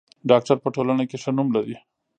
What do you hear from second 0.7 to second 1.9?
ټولنه کې ښه نوم لري.